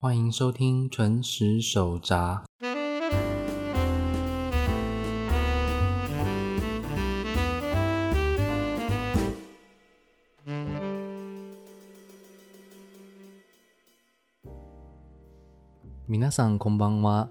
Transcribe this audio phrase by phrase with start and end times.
[0.00, 2.44] 欢迎收听纯食手札。
[16.08, 17.28] 皆さんこんばんは。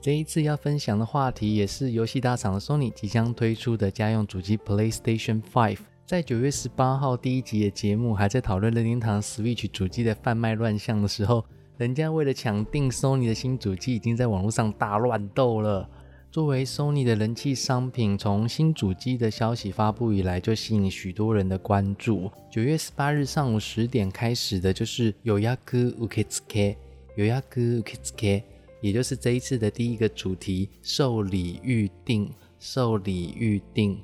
[0.00, 5.76] 这一次要分享的话题也是游戏大厂的 Sony 即将推出的家用主机 PlayStation 5。
[6.06, 11.44] 在九月十八号第一集的节目还在讨论任天堂 Switch 主机的贩卖乱象的时候，
[11.78, 15.88] 人家为了抢订 Sony 的新主机，已经在网络上大乱斗了。
[16.28, 22.28] 作为 Sony 的人气商品，从新主机的消息发布以来，就吸引许多人的关注。
[22.50, 26.74] 九月十八日上午十点开始的就是有亚哥 UKZK，
[27.14, 28.42] 有亚哥 UKZK，
[28.80, 34.02] 也就是这一次的第一个主题——受理预定，受理预定。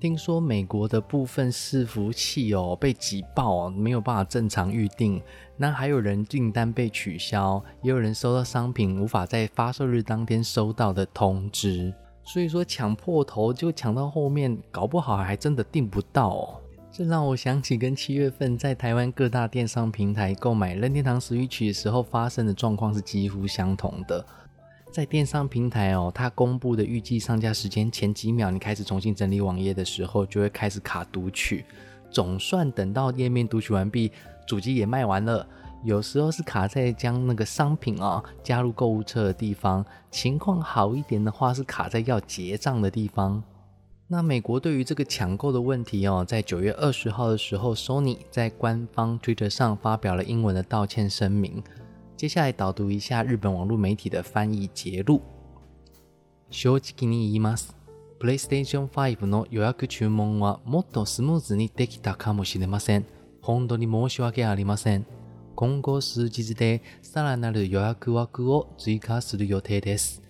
[0.00, 5.22] 听说美国的部分伺服器哦被挤爆哦，没有办法正常预定。
[5.58, 11.92] 那还有人订单被取消，也有人收到商品无法在发售日当天收到的通知。
[12.24, 16.60] 所以说抢破头就抢到后面，搞不好还真的订不到哦。
[16.90, 24.24] 这让我想起跟七月份在台湾各大电商平台购买任天堂 Switch 的时候发生的状况是几乎相同的。
[24.90, 31.64] 在电商平台哦，它公布的预计上架时间前几秒，你开始重新整理网页的时候，就会开始卡读取。
[32.10, 34.10] 总算等到页面读取完毕，
[34.48, 35.46] 主机也卖完了。
[35.84, 43.40] 有时候是卡在将那个商品啊加入购物车的地方，情况好一点的话是卡在要结账的地方。
[44.08, 51.62] 那美国对于这个抢购的问题哦，在九月二十号的时候，Sony 在官方 Twitter 上发表了英文的道歉声明。
[52.19, 55.21] 接下来导读一下日本网络媒体的翻译节录。
[56.49, 57.75] 正直に言います。
[58.19, 63.05] PlayStation 5の予約注文はもっとスムーズにできたかもしれません。
[63.41, 65.05] 本当に申し訳ありません。
[65.55, 70.21] 今後数日でさらなる予約枠を追加する予定です。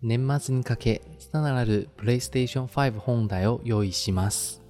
[0.00, 4.60] 年末にかけ、さらなる PlayStation 5本体を用意します。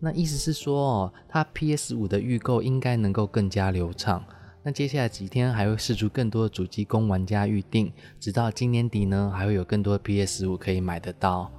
[0.00, 4.22] 那意思是说哦，它 PS 五的预购应该能够更加流畅。
[4.61, 11.51] 那接下来几天还会试出更多的主机供玩家预定，直到今年底呢，还会有更多的 PS 五可以买得到。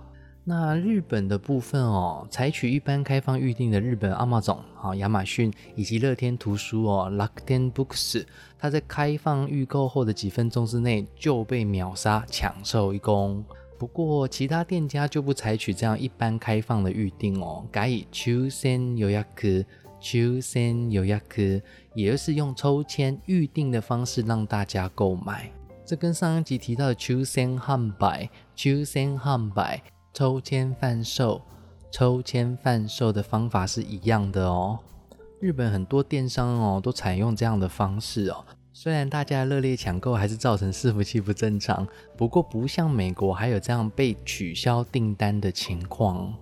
[0.44, 8.24] 那日本的部分哦，采取一般开放预定的日本 Amazon、好亚马逊以及乐天图书哦 （Lakten Books），
[8.58, 13.44] 它在开放预购后的几分钟之内就被秒杀，抢售一空。
[13.78, 19.64] 不过其他店家就不采取这样一般开放的预定哦，改以 Chosen 予約。
[20.00, 21.42] 抽签有压克，
[21.94, 25.52] 也就是用抽签预定的方式让大家购买。
[25.84, 29.82] 这跟上一集提到的抽签汉百、抽签汉百、
[30.14, 31.42] 抽签贩售、
[31.90, 34.78] 抽签贩售的方法是一样的哦。
[35.40, 38.44] 日本很多电商哦都采用这样的方式哦。
[38.72, 41.86] 虽然大家热烈抢购还是造成伺服器不正常，
[42.16, 46.32] 不过不像美国还有这样被取消订单的情况。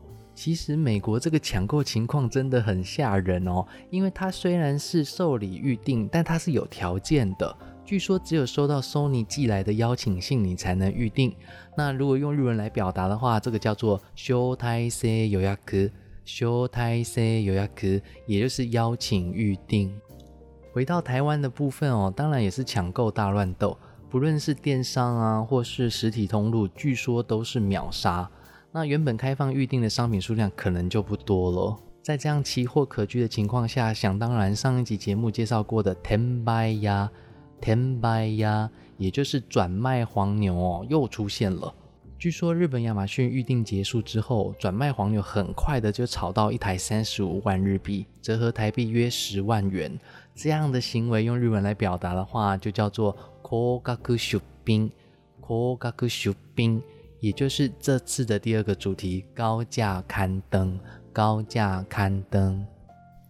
[0.40, 7.56] 其实美国这个抢购情况真的很吓人哦，因为它虽然是受理预定，但它是有条件的。
[7.84, 11.34] 据说只有收到 Sony 寄来的邀请信，你才能预定。
[11.76, 15.58] 那如果用日文来表达的话，这个叫做“招待制予約”，
[16.24, 19.92] 招待制予約，也就是邀请预定。
[20.72, 23.76] 回到台湾的部分哦，当然也是抢购大乱斗，
[24.08, 28.30] 不论是电商啊，或是实体通路，据说都是秒杀。
[28.78, 31.76] 那原本开放预定的商品数量可能就不多了。
[32.00, 37.10] 在这样奇货可居的情况下，想当然，上一集节目介绍过的 Ten Buy 呀
[37.60, 41.74] ，Ten Buy 呀，也就是转卖黄牛哦，又出现了。
[42.20, 49.98] 据说日本亚马逊预定结束之后，转卖黄牛很快的就炒到一台三十五万日币，折合台币约十万元。
[50.36, 56.80] 这样的行为用日文来表达的话，就叫做 Kogaku Shopping，Kogaku Shopping。
[57.20, 60.78] 也就是这次的第二个主题——高价刊登。
[61.10, 62.64] 高价刊登，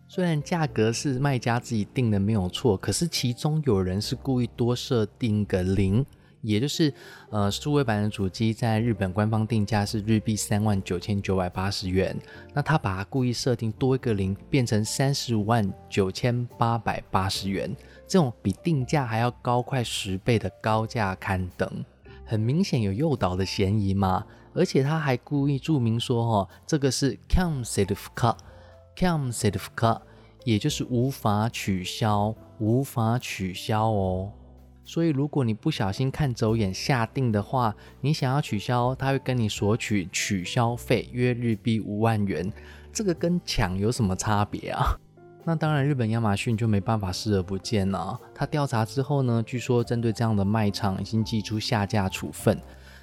[0.09, 6.05] 虽然价格是卖家自己定的没有错，可是其中有人是故意多设定个零，
[6.43, 6.93] 也就是
[7.31, 12.15] 呃，数位版的主机在日本官方定价是日币三万九千九百八十元，
[12.53, 17.75] 那他把它故意设定多一个零，变成三十五万九千八百八十元，
[18.07, 21.83] 这种比定价还要高快十倍的高价刊登。
[22.29, 30.03] 很明显有诱导的嫌疑嘛，而且他还故意注明说，哦，这个是 cancel cut，cancel cut，
[30.45, 34.31] 也就是无法取消，无法取消哦。
[34.85, 42.53] 所以如果你不小心看走眼下定的话，你想要取消，他会跟你索取取消费约日币五万元。
[42.93, 44.99] 这个跟抢有什么差别啊？
[45.45, 48.21] 那当然，日本亚马逊就没办法视而不见了。
[48.35, 52.61] 他调查之后呢，据说针对这样的卖场已经寄出下架处分，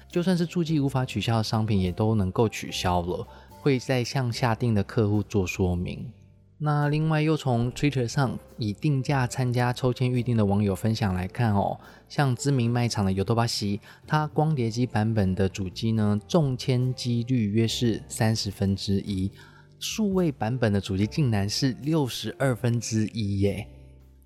[0.08, 3.26] 就算是注记无法取消的商品也都能够取消了，
[3.60, 6.12] 会再向下定的客户做说明。
[6.58, 11.78] 那另外又从 Twitter 上以定价参加抽签预定的网友分享来看哦，
[12.08, 19.30] 像知名卖场的尤多巴西，它光碟机版本的主机呢中签几率约是三十分之一，
[19.78, 23.68] 数位版本的主机竟然是六十二分之一耶！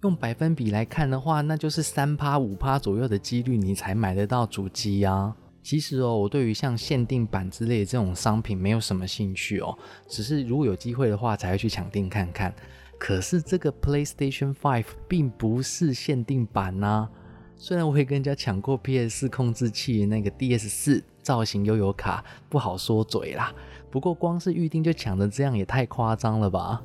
[0.02, 5.36] 用百分比来看的话，那就是三趴五趴左右的几率你才买得到主机啊。
[5.62, 9.76] 其实哦，我对于像限定版之类这种商品没有什么兴趣哦，
[10.08, 12.54] 只是如果有机会的话才会去抢订看看。
[12.98, 17.08] 可是这个 PlayStation Five 并不是限定版呐，
[17.56, 23.52] 虽然我也跟人家抢过 PS 控制器那个 DS 四造型悠游卡，不好说嘴啦。
[23.90, 26.82] 不过光是预定就抢的这样也太夸张了吧？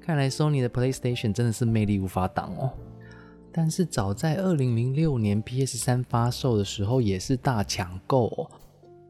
[0.00, 2.70] 看来 Sony 的 PlayStation 真的是魅力无法挡哦。
[3.50, 8.50] 但是早在二零零六年 PS 三发售的时候，也是大抢购哦。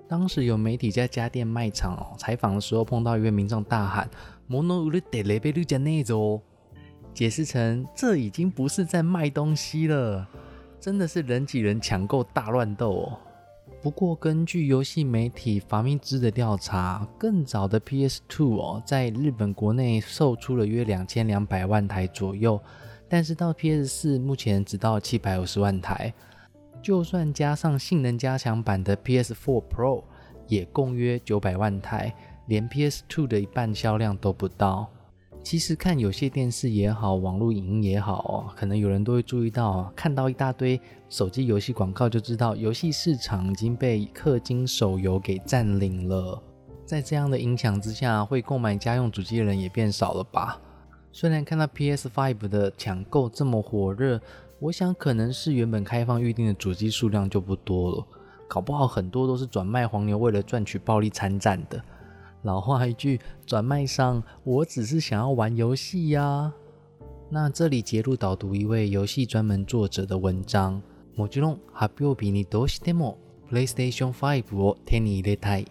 [0.07, 4.09] 当时有媒体在家电卖场哦采访的时候，碰到一位民众大喊
[4.49, 6.41] “mono ule de lebe lu j a n e z o
[7.15, 10.29] 解释成这已经不是在卖东西了，
[10.79, 13.19] 真的是人挤人抢购大乱斗哦。
[13.85, 22.59] 不过根据游戏媒体法明兹的调查，更早的 PS Two 哦，在日本国内售出了约两千两百万台左右。
[23.11, 26.15] 但是到 PS 四目前只到七百五十万台，
[26.83, 30.03] 就算加上性能加强版的 PS Four Pro，
[30.49, 32.11] 也共约九百万台，
[32.47, 34.91] 连 PS Two 的一半销量都不到。
[35.45, 40.81] 其实看有些电视也好，网络影音也好，可能有人都会注意到，看到一大堆
[41.11, 46.43] 手机游戏广告，就知道游戏市场已经被氪金手游给占领了。
[46.87, 50.59] 在这样的影响之下，会购买家用主机的人也变少了吧？
[51.13, 54.19] 虽然看到 PS5 的抢购这么火热，
[54.61, 58.07] 我想可能是原本开放预定的主机数量就不多了，
[58.49, 61.85] 搞不好很多都是转卖黄牛为了赚取暴利参战的。
[62.44, 66.54] 老话一句，转卖商，我只是想要玩游戏呀。
[67.30, 70.82] 那这里截录导读一位游戏专门作者的文章。
[71.16, 73.18] もちろん発表日にどうしても
[73.52, 75.68] PlayStation 5を手に入れたい。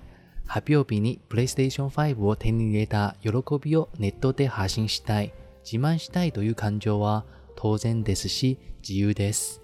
[0.47, 5.33] 発表日に PlayStation 5を手に入れた喜びをネットで発信したい、
[5.65, 7.25] 自慢したいという感情は
[7.57, 9.61] 当然ですし自由です。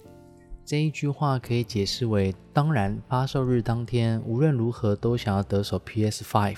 [0.66, 6.56] 这一句话可以解释为：当然，发售日当天无论如何都想要得手 PS5。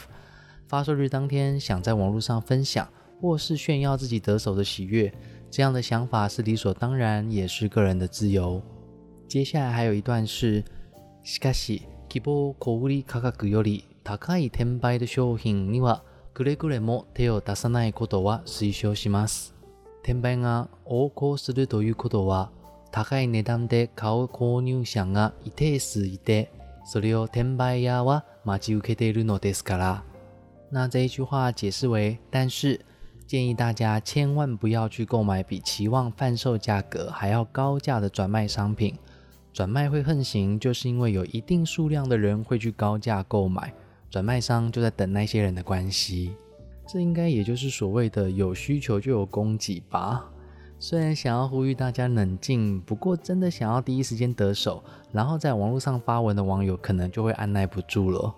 [0.72, 2.88] 发售日当天想在网络上分享
[3.20, 5.14] 或是炫耀自己得手的喜悦，
[5.52, 8.62] 这样的想法是理所当然，也是个人的自由。
[9.28, 10.64] 接下来还有一段是：
[11.26, 16.04] しかし希望小売価格より高い転売的商品には
[16.34, 19.54] くれぐれも手を出さないことは推奨します。
[20.04, 22.50] 転売が横行するということは、
[22.94, 26.50] 高い値段で買う購入者が一定数いて、
[26.86, 30.11] それを転売屋は待ち受けているのですから。
[30.74, 32.80] 那这一句话解释为：但是
[33.28, 38.98] 建议大家千万不要去购买比期望贩售价格还要高价的转卖商品。
[39.52, 43.74] 转卖会横行，就是因为有一定数量的人会去高价购买。
[44.10, 46.34] 转卖商就在等那些人的关系，
[46.88, 50.30] 这应该也就是所谓的有需求就有供给吧。
[50.80, 54.82] 虽然想要呼吁大家冷静，不过真的想要第一时间得手，
[55.12, 58.34] 然后在网络上发文的网友可能就会按耐不住了。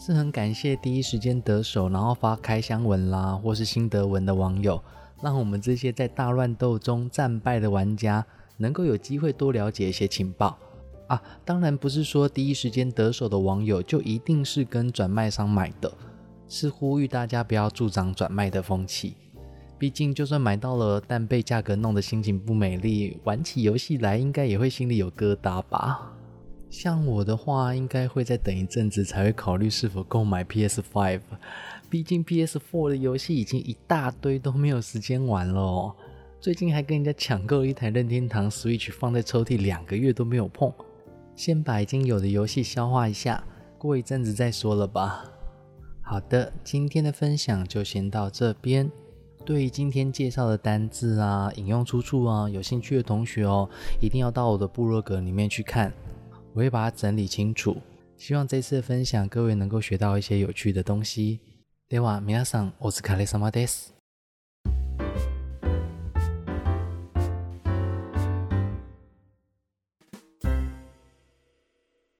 [0.00, 4.80] 是很感谢第一时间得手，然后发开箱文啦，或是心得文的网友，
[5.20, 8.24] 让我们这些在大乱斗中战败的玩家
[8.58, 10.56] 能够有机会多了解一些情报。
[11.08, 15.92] 啊，当然不是说第一时间得手的网友就一定是跟转卖商买的，
[16.46, 19.16] 是呼吁大家不要助长转卖的风气。
[19.78, 26.12] 毕竟就算买到了，但被价格弄得心情不美丽，玩起游戏来应该也会心里有疙瘩吧。
[26.70, 31.20] 像我的话，应该会再等一阵子才会考虑是否购买 PS Five。
[31.88, 35.94] 毕竟 PS Four 的游戏已经一大堆都没有时间玩了。
[36.40, 40.72] 最近还跟人家抢购了一台任天堂 Switch，放在抽屉两个月都没有碰。
[41.34, 43.42] 先把已经有的游戏消化一下，
[43.78, 45.24] 过一阵子再说了吧。
[46.02, 48.90] 好的，今天的分享就先到这边。
[49.44, 53.68] 对于今天介绍的单字啊、引用出处啊，有兴趣的同学哦，
[54.00, 55.92] 一定要到我的部落格里面去看，
[56.57, 57.77] 我会把它整理清楚。
[58.17, 61.39] 希望这次的分享各位能够学到一些有趣的东西。
[61.89, 63.96] では皆さんお疲れ様です。